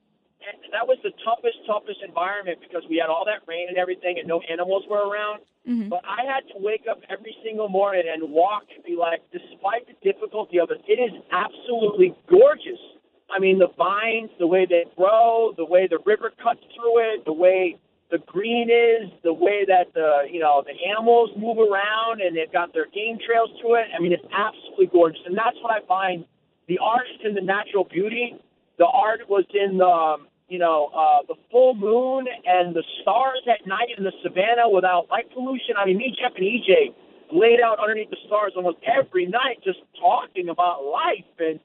and 0.47 0.73
that 0.73 0.87
was 0.87 0.99
the 1.03 1.13
toughest, 1.25 1.59
toughest 1.67 2.01
environment 2.07 2.59
because 2.61 2.83
we 2.89 2.97
had 2.97 3.09
all 3.09 3.25
that 3.27 3.43
rain 3.47 3.69
and 3.69 3.77
everything, 3.77 4.19
and 4.19 4.27
no 4.27 4.41
animals 4.49 4.85
were 4.89 5.07
around. 5.09 5.41
Mhm. 5.69 5.89
But 5.89 6.01
I 6.05 6.25
had 6.25 6.49
to 6.49 6.59
wake 6.59 6.87
up 6.89 7.01
every 7.11 7.37
single 7.43 7.69
morning 7.69 8.09
and 8.09 8.31
walk 8.33 8.65
and 8.75 8.83
be 8.83 8.97
like, 8.97 9.21
despite 9.31 9.87
the 9.87 9.95
difficulty 10.03 10.59
of 10.59 10.71
it, 10.71 10.81
it 10.89 10.99
is 10.99 11.13
absolutely 11.31 12.15
gorgeous. 12.27 12.81
I 13.29 13.39
mean, 13.39 13.59
the 13.59 13.69
vines, 13.69 14.31
the 14.39 14.47
way 14.47 14.65
they 14.67 14.85
grow, 14.97 15.53
the 15.57 15.65
way 15.65 15.87
the 15.87 15.99
river 16.05 16.31
cuts 16.43 16.65
through 16.75 16.99
it, 16.99 17.25
the 17.25 17.33
way 17.33 17.77
the 18.11 18.19
green 18.19 18.69
is, 18.71 19.09
the 19.23 19.33
way 19.33 19.65
that 19.67 19.93
the 19.95 20.27
you 20.29 20.41
know 20.41 20.63
the 20.67 20.75
animals 20.89 21.31
move 21.37 21.59
around, 21.59 22.21
and 22.21 22.37
they've 22.37 22.51
got 22.51 22.73
their 22.73 22.87
game 22.87 23.19
trails 23.19 23.51
to 23.63 23.75
it. 23.75 23.87
I 23.97 24.01
mean, 24.01 24.13
it's 24.13 24.27
absolutely 24.33 24.87
gorgeous, 24.87 25.21
and 25.27 25.37
that's 25.37 25.57
what 25.63 25.71
I 25.71 25.81
find. 25.87 26.25
The 26.67 26.79
art 26.79 27.07
is 27.15 27.25
in 27.25 27.35
the 27.35 27.41
natural 27.41 27.85
beauty. 27.85 28.35
The 28.79 28.87
art 28.87 29.29
was 29.29 29.45
in 29.55 29.79
the 29.79 29.87
um, 29.87 30.27
you 30.51 30.59
know 30.59 30.91
uh, 30.95 31.23
the 31.27 31.37
full 31.51 31.75
moon 31.75 32.27
and 32.45 32.75
the 32.75 32.85
stars 33.01 33.41
at 33.49 33.67
night 33.67 33.89
in 33.97 34.05
the 34.05 34.13
savannah 34.23 34.69
without 34.69 35.09
light 35.09 35.33
pollution. 35.33 35.77
I 35.79 35.87
mean, 35.87 35.97
me, 35.97 36.15
Jeff, 36.21 36.33
and 36.37 36.45
EJ 36.45 36.93
laid 37.33 37.61
out 37.61 37.79
underneath 37.79 38.11
the 38.11 38.19
stars 38.27 38.53
almost 38.57 38.79
every 38.85 39.25
night, 39.27 39.63
just 39.65 39.79
talking 39.99 40.49
about 40.49 40.85
life 40.85 41.31
and 41.39 41.61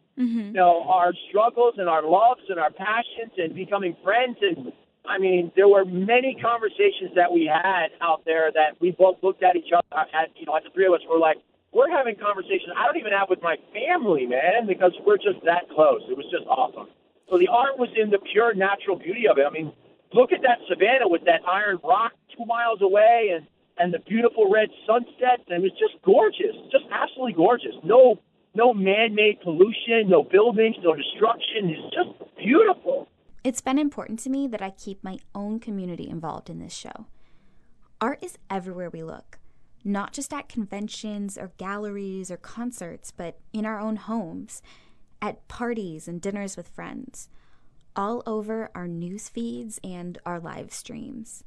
you 0.47 0.53
know 0.53 0.83
our 0.87 1.11
struggles 1.29 1.73
and 1.77 1.89
our 1.89 2.03
loves 2.07 2.41
and 2.47 2.59
our 2.59 2.71
passions 2.71 3.33
and 3.37 3.53
becoming 3.53 3.97
friends 4.03 4.37
and 4.41 4.71
I 5.07 5.19
mean, 5.19 5.51
there 5.55 5.67
were 5.67 5.85
many 5.85 6.35
conversations 6.41 7.11
that 7.15 7.31
we 7.31 7.45
had 7.45 7.89
out 8.01 8.25
there 8.25 8.51
that 8.51 8.81
we 8.81 8.91
both 8.91 9.17
looked 9.21 9.43
at 9.43 9.55
each 9.55 9.71
other 9.71 9.85
at 9.93 10.29
you 10.35 10.45
know, 10.45 10.55
at 10.55 10.63
the 10.63 10.69
three 10.73 10.87
of 10.87 10.93
us 10.93 11.01
were 11.09 11.19
like, 11.19 11.37
we're 11.73 11.89
having 11.89 12.15
conversations 12.15 12.71
I 12.75 12.85
don't 12.85 12.97
even 12.97 13.11
have 13.11 13.29
with 13.29 13.41
my 13.41 13.57
family, 13.73 14.25
man, 14.25 14.65
because 14.67 14.93
we're 15.05 15.17
just 15.17 15.43
that 15.45 15.69
close. 15.69 16.01
It 16.09 16.17
was 16.17 16.25
just 16.31 16.47
awesome. 16.47 16.87
So 17.29 17.37
the 17.37 17.47
art 17.47 17.77
was 17.77 17.89
in 17.95 18.09
the 18.09 18.19
pure 18.19 18.53
natural 18.53 18.97
beauty 18.97 19.27
of 19.27 19.37
it. 19.37 19.45
I 19.47 19.49
mean, 19.49 19.73
look 20.13 20.31
at 20.31 20.41
that 20.43 20.59
savannah 20.69 21.07
with 21.07 21.25
that 21.25 21.41
iron 21.47 21.79
rock 21.83 22.13
two 22.37 22.45
miles 22.45 22.81
away 22.81 23.31
and 23.35 23.47
and 23.77 23.93
the 23.93 23.99
beautiful 23.99 24.49
red 24.49 24.69
sunsets 24.87 25.43
and 25.49 25.59
it 25.59 25.61
was 25.61 25.71
just 25.71 26.01
gorgeous. 26.03 26.55
Just 26.71 26.85
absolutely 26.91 27.33
gorgeous. 27.33 27.75
No 27.83 28.19
no 28.53 28.73
man 28.73 29.15
made 29.15 29.41
pollution, 29.41 30.07
no 30.07 30.23
buildings, 30.23 30.75
no 30.81 30.95
destruction. 30.95 31.69
It's 31.69 31.93
just 31.93 32.37
beautiful. 32.37 33.09
It's 33.43 33.61
been 33.61 33.77
important 33.77 34.19
to 34.19 34.29
me 34.29 34.47
that 34.47 34.61
I 34.61 34.71
keep 34.71 35.03
my 35.03 35.19
own 35.35 35.59
community 35.59 36.09
involved 36.09 36.49
in 36.49 36.59
this 36.59 36.73
show. 36.73 37.05
Art 38.01 38.23
is 38.23 38.37
everywhere 38.49 38.89
we 38.89 39.03
look, 39.03 39.39
not 39.83 40.13
just 40.13 40.33
at 40.33 40.49
conventions 40.49 41.37
or 41.37 41.51
galleries 41.57 42.31
or 42.31 42.37
concerts, 42.37 43.11
but 43.11 43.39
in 43.53 43.65
our 43.65 43.79
own 43.79 43.97
homes, 43.97 44.61
at 45.25 45.47
parties 45.47 46.07
and 46.07 46.21
dinners 46.21 46.55
with 46.55 46.67
friends, 46.67 47.29
all 47.95 48.21
over 48.27 48.69
our 48.75 48.87
news 48.87 49.27
feeds 49.27 49.79
and 49.83 50.19
our 50.23 50.39
live 50.39 50.71
streams. 50.71 51.43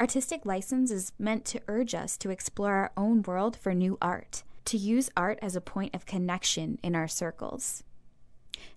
Artistic 0.00 0.46
License 0.46 0.90
is 0.90 1.12
meant 1.18 1.44
to 1.44 1.60
urge 1.68 1.94
us 1.94 2.16
to 2.16 2.30
explore 2.30 2.72
our 2.72 2.92
own 2.96 3.20
world 3.20 3.54
for 3.54 3.74
new 3.74 3.98
art, 4.00 4.44
to 4.64 4.78
use 4.78 5.10
art 5.14 5.38
as 5.42 5.54
a 5.54 5.60
point 5.60 5.94
of 5.94 6.06
connection 6.06 6.78
in 6.82 6.94
our 6.94 7.06
circles. 7.06 7.84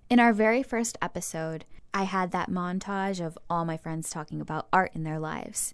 In 0.09 0.19
our 0.19 0.33
very 0.33 0.63
first 0.63 0.97
episode, 1.01 1.63
I 1.93 2.03
had 2.03 2.31
that 2.31 2.49
montage 2.49 3.25
of 3.25 3.37
all 3.49 3.63
my 3.63 3.77
friends 3.77 4.09
talking 4.09 4.41
about 4.41 4.67
art 4.73 4.91
in 4.93 5.05
their 5.05 5.19
lives. 5.19 5.73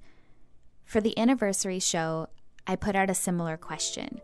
For 0.85 1.01
the 1.01 1.17
anniversary 1.17 1.79
show, 1.79 2.27
I 2.67 2.75
put 2.75 2.95
out 2.95 3.09
a 3.09 3.15
similar 3.15 3.57
question. 3.57 4.21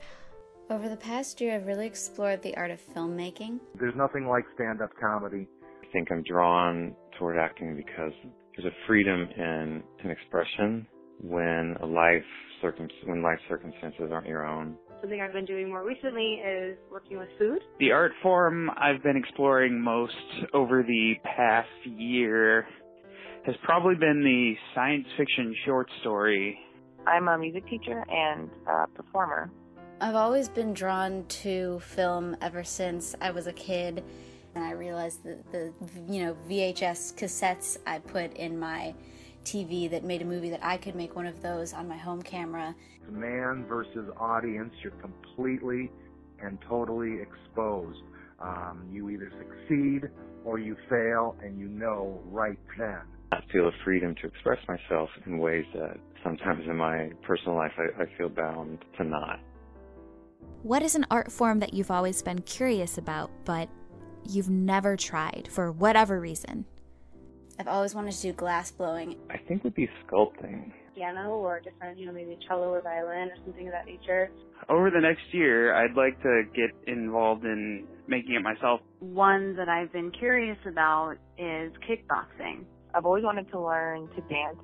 Over 0.67 0.89
the 0.89 0.97
past 0.97 1.39
year, 1.41 1.53
I've 1.55 1.67
really 1.67 1.85
explored 1.85 2.41
the 2.41 2.57
art 2.57 2.71
of 2.71 2.79
filmmaking. 2.95 3.59
There's 3.79 3.93
nothing 3.95 4.25
like 4.27 4.45
stand-up 4.55 4.89
comedy. 4.99 5.47
I 5.61 5.91
think 5.93 6.11
I'm 6.11 6.23
drawn 6.23 6.95
toward 7.19 7.37
acting 7.37 7.75
because 7.75 8.13
there's 8.55 8.65
a 8.65 8.75
freedom 8.87 9.27
in 9.37 9.83
an 10.03 10.09
expression 10.09 10.87
when 11.21 11.75
a 11.81 11.85
life 11.85 12.23
circum 12.63 12.87
when 13.05 13.21
life 13.21 13.37
circumstances 13.47 14.09
aren't 14.11 14.25
your 14.27 14.43
own. 14.43 14.75
Something 15.01 15.21
I've 15.21 15.33
been 15.33 15.45
doing 15.45 15.69
more 15.69 15.85
recently 15.85 16.41
is 16.43 16.77
working 16.91 17.19
with 17.19 17.29
food. 17.37 17.59
The 17.79 17.91
art 17.91 18.13
form 18.23 18.71
I've 18.71 19.03
been 19.03 19.17
exploring 19.17 19.79
most 19.79 20.13
over 20.55 20.81
the 20.81 21.13
past 21.23 21.69
year 21.85 22.65
has 23.45 23.55
probably 23.63 23.95
been 23.95 24.23
the 24.23 24.55
science 24.73 25.05
fiction 25.15 25.53
short 25.63 25.87
story. 26.01 26.57
I'm 27.05 27.27
a 27.27 27.37
music 27.37 27.67
teacher 27.67 28.03
and 28.09 28.49
uh, 28.67 28.87
performer. 28.95 29.51
I've 30.01 30.15
always 30.15 30.49
been 30.49 30.73
drawn 30.73 31.23
to 31.27 31.79
film 31.79 32.35
ever 32.41 32.65
since 32.65 33.15
I 33.21 33.31
was 33.31 33.47
a 33.47 33.53
kid, 33.53 34.03
and 34.53 34.61
I 34.61 34.71
realized 34.71 35.23
that 35.23 35.49
the 35.53 35.71
you 36.09 36.25
know 36.25 36.35
VHS 36.49 37.15
cassettes 37.15 37.77
I 37.87 37.99
put 37.99 38.33
in 38.33 38.59
my 38.59 38.93
TV 39.45 39.89
that 39.91 40.03
made 40.03 40.21
a 40.21 40.25
movie 40.25 40.49
that 40.49 40.59
I 40.61 40.75
could 40.75 40.95
make 40.95 41.15
one 41.15 41.25
of 41.25 41.41
those 41.41 41.71
on 41.71 41.87
my 41.87 41.95
home 41.95 42.21
camera. 42.21 42.75
Man 43.09 43.65
versus 43.69 44.09
audience, 44.19 44.73
you're 44.83 44.91
completely 44.93 45.89
and 46.41 46.57
totally 46.67 47.21
exposed. 47.21 48.01
Um, 48.41 48.89
you 48.91 49.09
either 49.09 49.31
succeed 49.37 50.09
or 50.43 50.59
you 50.59 50.75
fail, 50.89 51.37
and 51.41 51.57
you 51.57 51.69
know 51.69 52.19
right 52.25 52.59
then. 52.77 52.99
I 53.31 53.39
feel 53.49 53.69
a 53.69 53.71
freedom 53.85 54.13
to 54.21 54.27
express 54.27 54.59
myself 54.67 55.09
in 55.25 55.37
ways 55.37 55.65
that 55.73 55.97
sometimes 56.21 56.65
in 56.67 56.75
my 56.75 57.11
personal 57.25 57.55
life 57.55 57.71
I, 57.77 58.03
I 58.03 58.17
feel 58.17 58.27
bound 58.27 58.83
to 58.97 59.05
not. 59.05 59.39
What 60.65 60.81
is 60.81 60.95
an 60.95 61.05
art 61.11 61.31
form 61.31 61.59
that 61.59 61.75
you've 61.75 61.91
always 61.91 62.23
been 62.23 62.41
curious 62.41 62.97
about, 62.97 63.29
but 63.45 63.69
you've 64.27 64.49
never 64.49 64.97
tried 64.97 65.47
for 65.51 65.71
whatever 65.71 66.19
reason? 66.19 66.65
I've 67.59 67.67
always 67.67 67.93
wanted 67.93 68.13
to 68.13 68.21
do 68.23 68.33
glass 68.33 68.71
blowing. 68.71 69.15
I 69.29 69.37
think 69.37 69.63
would 69.63 69.75
be 69.75 69.87
sculpting. 70.03 70.71
Piano 70.95 71.35
or 71.35 71.59
different, 71.59 71.99
you 71.99 72.07
know, 72.07 72.11
maybe 72.11 72.35
cello 72.47 72.69
or 72.69 72.81
violin 72.81 73.29
or 73.29 73.35
something 73.45 73.67
of 73.67 73.73
that 73.73 73.85
nature. 73.85 74.31
Over 74.67 74.89
the 74.89 75.01
next 75.01 75.31
year, 75.31 75.75
I'd 75.75 75.95
like 75.95 76.19
to 76.23 76.45
get 76.55 76.71
involved 76.91 77.45
in 77.45 77.85
making 78.07 78.33
it 78.33 78.41
myself. 78.41 78.81
One 79.01 79.55
that 79.57 79.69
I've 79.69 79.93
been 79.93 80.09
curious 80.09 80.57
about 80.65 81.17
is 81.37 81.73
kickboxing. 81.87 82.63
I've 82.95 83.05
always 83.05 83.23
wanted 83.23 83.51
to 83.51 83.59
learn 83.59 84.09
to 84.15 84.21
dance. 84.21 84.57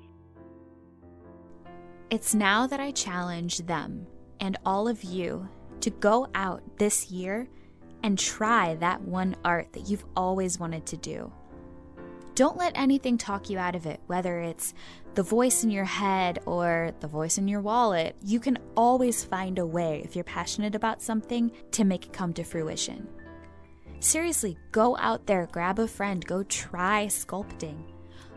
It's 2.10 2.34
now 2.34 2.66
that 2.66 2.80
I 2.80 2.90
challenge 2.90 3.58
them 3.58 4.08
and 4.40 4.58
all 4.66 4.88
of 4.88 5.04
you 5.04 5.48
to 5.82 5.90
go 5.90 6.28
out 6.34 6.62
this 6.78 7.10
year 7.10 7.48
and 8.02 8.18
try 8.18 8.74
that 8.76 9.02
one 9.02 9.36
art 9.44 9.72
that 9.72 9.88
you've 9.88 10.04
always 10.16 10.58
wanted 10.58 10.86
to 10.86 10.96
do. 10.96 11.32
Don't 12.34 12.56
let 12.56 12.72
anything 12.74 13.18
talk 13.18 13.50
you 13.50 13.58
out 13.58 13.76
of 13.76 13.84
it, 13.84 14.00
whether 14.06 14.40
it's 14.40 14.72
the 15.14 15.22
voice 15.22 15.64
in 15.64 15.70
your 15.70 15.84
head 15.84 16.38
or 16.46 16.92
the 17.00 17.06
voice 17.06 17.36
in 17.36 17.46
your 17.46 17.60
wallet. 17.60 18.16
You 18.24 18.40
can 18.40 18.58
always 18.74 19.22
find 19.22 19.58
a 19.58 19.66
way, 19.66 20.00
if 20.02 20.16
you're 20.16 20.24
passionate 20.24 20.74
about 20.74 21.02
something, 21.02 21.52
to 21.72 21.84
make 21.84 22.06
it 22.06 22.12
come 22.12 22.32
to 22.34 22.42
fruition. 22.42 23.06
Seriously, 24.00 24.56
go 24.72 24.96
out 24.96 25.26
there, 25.26 25.46
grab 25.52 25.78
a 25.78 25.86
friend, 25.86 26.24
go 26.24 26.42
try 26.44 27.06
sculpting. 27.06 27.82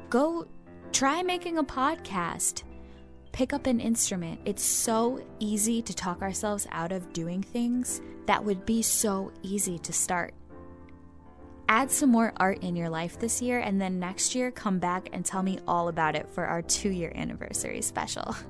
Go 0.10 0.46
try 0.92 1.24
making 1.24 1.58
a 1.58 1.64
podcast. 1.64 2.64
Pick 3.36 3.52
up 3.52 3.68
an 3.68 3.82
instrument. 3.82 4.40
It's 4.46 4.64
so 4.64 5.22
easy 5.40 5.82
to 5.82 5.94
talk 5.94 6.22
ourselves 6.22 6.66
out 6.72 6.94
of 6.94 7.12
doing 7.12 7.44
things 7.44 8.00
that 8.28 8.42
would 8.42 8.66
be 8.66 8.82
so 8.82 9.30
easy 9.44 9.78
to 9.80 9.92
start. 9.92 10.34
Add 11.68 11.92
some 11.92 12.12
more 12.12 12.32
art 12.38 12.64
in 12.64 12.78
your 12.78 12.88
life 12.88 13.20
this 13.20 13.42
year, 13.42 13.60
and 13.60 13.82
then 13.82 14.00
next 14.00 14.36
year 14.36 14.52
come 14.52 14.80
back 14.80 15.10
and 15.12 15.26
tell 15.26 15.44
me 15.44 15.60
all 15.68 15.90
about 15.90 16.16
it 16.16 16.30
for 16.30 16.46
our 16.46 16.62
two 16.62 16.88
year 16.88 17.12
anniversary 17.14 17.82
special. 17.82 18.38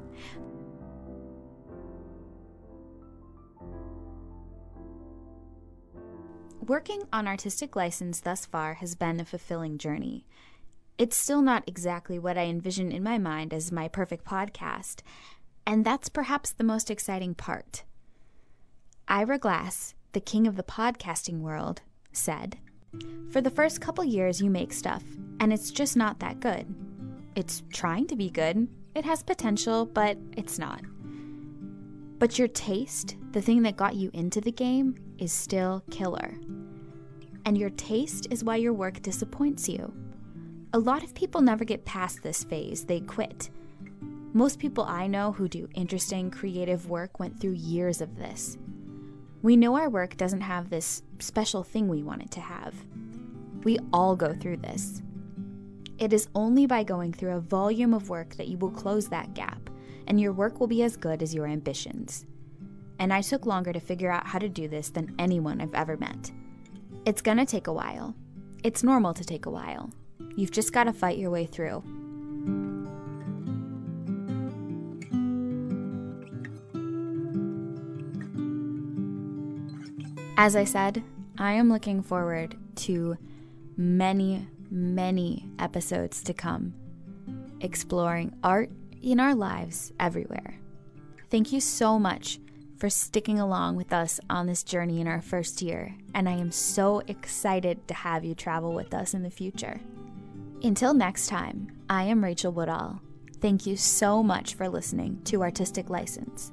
Working 6.62 7.02
on 7.12 7.28
Artistic 7.28 7.76
License 7.76 8.20
thus 8.20 8.46
far 8.46 8.76
has 8.76 8.94
been 8.94 9.20
a 9.20 9.26
fulfilling 9.26 9.80
journey. 9.80 10.28
It's 10.98 11.18
still 11.18 11.42
not 11.42 11.68
exactly 11.68 12.18
what 12.18 12.38
I 12.38 12.44
envision 12.44 12.90
in 12.90 13.04
my 13.04 13.18
mind 13.18 13.54
as 13.54 13.70
my 13.70 13.90
perfect 13.90 14.24
podcast, 14.24 15.02
and 15.68 15.84
that's 15.84 16.08
perhaps 16.08 16.54
the 16.54 16.64
most 16.64 16.90
exciting 16.90 17.36
part. 17.36 17.84
Ira 19.10 19.38
Glass, 19.38 19.94
the 20.14 20.22
king 20.22 20.48
of 20.48 20.56
the 20.56 20.64
podcasting 20.64 21.40
world, 21.42 21.82
said, 22.14 22.58
For 23.30 23.42
the 23.42 23.50
first 23.50 23.82
couple 23.82 24.06
years, 24.06 24.42
you 24.42 24.50
make 24.50 24.72
stuff, 24.72 25.04
and 25.42 25.52
it's 25.52 25.70
just 25.70 25.98
not 25.98 26.20
that 26.20 26.40
good. 26.40 26.74
It's 27.36 27.64
trying 27.74 28.08
to 28.08 28.16
be 28.16 28.30
good, 28.30 28.70
it 28.96 29.04
has 29.04 29.22
potential, 29.22 29.86
but 29.86 30.18
it's 30.38 30.58
not. 30.58 30.82
But 32.20 32.40
your 32.40 32.48
taste, 32.48 33.18
the 33.34 33.42
thing 33.42 33.64
that 33.64 33.76
got 33.76 33.96
you 33.96 34.12
into 34.14 34.40
the 34.40 34.52
game, 34.54 34.96
is 35.18 35.34
still 35.34 35.84
killer. 35.92 36.36
And 37.46 37.58
your 37.58 37.72
taste 37.72 38.28
is 38.32 38.46
why 38.46 38.56
your 38.56 38.72
work 38.72 39.02
disappoints 39.02 39.68
you. 39.68 39.94
A 40.76 40.86
lot 40.86 41.06
of 41.06 41.16
people 41.16 41.40
never 41.40 41.64
get 41.64 41.86
past 41.86 42.22
this 42.22 42.44
phase, 42.44 42.84
they 42.84 43.00
quit. 43.00 43.50
Most 44.34 44.60
people 44.60 44.84
I 44.84 45.08
know 45.08 45.32
who 45.32 45.48
do 45.48 45.70
interesting, 45.74 46.30
creative 46.30 46.90
work 46.90 47.18
went 47.18 47.40
through 47.40 47.54
years 47.54 48.02
of 48.02 48.18
this. 48.18 48.58
We 49.42 49.56
know 49.56 49.78
our 49.78 49.90
work 49.90 50.18
doesn't 50.18 50.42
have 50.42 50.70
this 50.70 51.02
special 51.20 51.64
thing 51.64 51.88
we 51.88 52.04
want 52.04 52.24
it 52.24 52.32
to 52.32 52.42
have. 52.42 52.76
We 53.64 53.80
all 53.94 54.18
go 54.18 54.34
through 54.34 54.58
this. 54.58 55.02
It 55.98 56.12
is 56.12 56.28
only 56.36 56.66
by 56.66 56.84
going 56.84 57.14
through 57.14 57.38
a 57.38 57.40
volume 57.40 57.94
of 57.94 58.10
work 58.10 58.36
that 58.36 58.50
you 58.50 58.58
will 58.58 58.72
close 58.72 59.08
that 59.08 59.34
gap, 59.34 59.70
and 60.08 60.20
your 60.20 60.34
work 60.34 60.60
will 60.60 60.68
be 60.68 60.84
as 60.84 60.98
good 60.98 61.24
as 61.24 61.34
your 61.34 61.48
ambitions. 61.48 62.26
And 63.00 63.14
I 63.14 63.22
took 63.22 63.46
longer 63.46 63.72
to 63.72 63.80
figure 63.80 64.12
out 64.12 64.28
how 64.28 64.40
to 64.40 64.50
do 64.50 64.68
this 64.68 64.90
than 64.90 65.16
anyone 65.20 65.62
I've 65.62 65.74
ever 65.74 65.96
met. 65.96 66.34
It's 67.06 67.22
gonna 67.22 67.46
take 67.46 67.68
a 67.68 67.74
while. 67.74 68.14
It's 68.62 68.84
normal 68.84 69.14
to 69.14 69.24
take 69.24 69.46
a 69.46 69.50
while. 69.50 69.90
You've 70.36 70.52
just 70.52 70.74
gotta 70.74 70.94
fight 70.94 71.18
your 71.18 71.32
way 71.32 71.46
through. 71.46 71.84
As 80.38 80.56
I 80.56 80.66
said, 80.66 81.02
I 81.38 81.54
am 81.54 81.70
looking 81.70 82.02
forward 82.02 82.58
to 82.76 83.18
many, 83.78 84.48
many 84.70 85.50
episodes 85.60 86.22
to 86.24 86.34
come, 86.34 86.74
exploring 87.62 88.36
art 88.44 88.70
in 89.02 89.20
our 89.20 89.34
lives 89.34 89.94
everywhere. 90.00 90.60
Thank 91.30 91.54
you 91.54 91.62
so 91.62 91.98
much 91.98 92.40
for 92.78 92.90
sticking 92.90 93.40
along 93.40 93.78
with 93.78 93.94
us 93.94 94.20
on 94.30 94.46
this 94.46 94.64
journey 94.64 95.00
in 95.00 95.08
our 95.08 95.22
first 95.22 95.62
year, 95.62 95.96
and 96.14 96.28
I 96.28 96.34
am 96.34 96.52
so 96.52 97.02
excited 97.08 97.88
to 97.88 97.94
have 97.94 98.26
you 98.26 98.36
travel 98.36 98.74
with 98.74 98.94
us 98.94 99.14
in 99.14 99.24
the 99.24 99.32
future. 99.32 99.80
Until 100.64 100.94
next 100.94 101.28
time, 101.28 101.72
I 101.90 102.04
am 102.04 102.24
Rachel 102.24 102.52
Woodall. 102.52 103.02
Thank 103.42 103.66
you 103.66 103.78
so 103.78 104.24
much 104.24 104.56
for 104.56 104.68
listening 104.68 105.22
to 105.26 105.44
Artistic 105.44 105.90
License. 105.90 106.52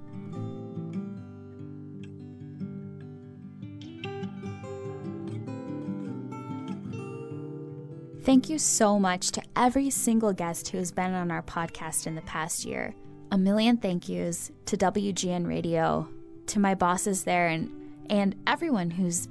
Thank 8.24 8.48
you 8.48 8.58
so 8.58 9.00
much 9.00 9.32
to 9.32 9.42
every 9.56 9.90
single 9.90 10.32
guest 10.32 10.68
who 10.68 10.78
has 10.78 10.92
been 10.92 11.12
on 11.12 11.30
our 11.30 11.42
podcast 11.42 12.06
in 12.06 12.14
the 12.14 12.22
past 12.22 12.64
year. 12.64 12.94
A 13.32 13.38
million 13.38 13.78
thank 13.78 14.08
yous 14.08 14.52
to 14.66 14.76
WGN 14.76 15.46
Radio, 15.46 16.08
to 16.46 16.60
my 16.60 16.74
bosses 16.74 17.24
there, 17.24 17.48
and, 17.48 17.70
and 18.08 18.36
everyone 18.46 18.90
who's 18.90 19.26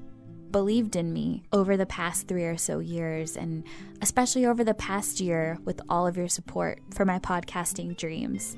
believed 0.51 0.95
in 0.95 1.13
me 1.13 1.43
over 1.51 1.77
the 1.77 1.85
past 1.85 2.27
three 2.27 2.45
or 2.45 2.57
so 2.57 2.79
years, 2.79 3.37
and 3.37 3.63
especially 4.01 4.45
over 4.45 4.63
the 4.63 4.73
past 4.73 5.19
year 5.19 5.57
with 5.63 5.81
all 5.89 6.05
of 6.05 6.17
your 6.17 6.27
support 6.27 6.81
for 6.93 7.05
my 7.05 7.19
podcasting 7.19 7.95
dreams. 7.97 8.57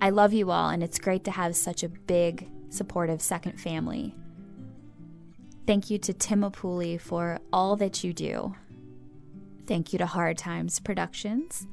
I 0.00 0.10
love 0.10 0.32
you 0.32 0.50
all, 0.50 0.70
and 0.70 0.82
it's 0.82 0.98
great 0.98 1.24
to 1.24 1.30
have 1.30 1.54
such 1.54 1.82
a 1.82 1.88
big, 1.88 2.50
supportive 2.70 3.22
second 3.22 3.60
family. 3.60 4.14
Thank 5.66 5.90
you 5.90 5.98
to 5.98 6.12
Tim 6.12 6.40
Apuli 6.42 7.00
for 7.00 7.38
all 7.52 7.76
that 7.76 8.02
you 8.02 8.12
do. 8.12 8.56
Thank 9.66 9.92
you 9.92 9.98
to 10.00 10.06
Hard 10.06 10.38
Times 10.38 10.80
Productions. 10.80 11.66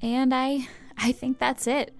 And 0.00 0.34
I 0.34 0.66
I 0.96 1.12
think 1.12 1.38
that's 1.38 1.66
it. 1.66 1.94